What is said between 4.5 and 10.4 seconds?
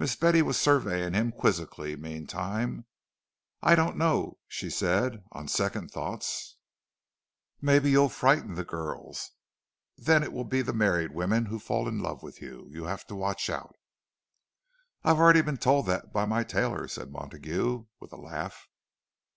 said. "On second thoughts, maybe you'll frighten the girls. Then